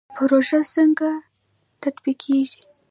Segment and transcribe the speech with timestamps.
[0.15, 1.09] پروژه څنګه
[1.81, 2.61] تطبیقیږي؟